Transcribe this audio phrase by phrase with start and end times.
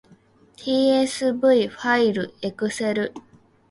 [0.57, 3.13] tsv ファイルエクセル